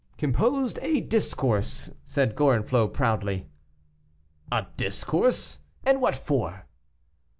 [0.17, 3.45] "Composed a discourse," said Gorenflot proudly.
[4.51, 6.65] "A discourse, and what for?"